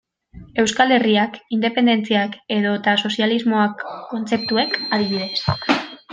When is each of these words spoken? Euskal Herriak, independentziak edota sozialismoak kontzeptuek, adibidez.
Euskal 0.61 0.93
Herriak, 0.95 1.37
independentziak 1.57 2.39
edota 2.57 2.95
sozialismoak 3.03 3.85
kontzeptuek, 4.15 4.81
adibidez. 4.99 5.33